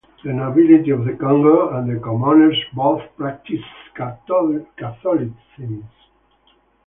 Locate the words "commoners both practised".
1.99-3.61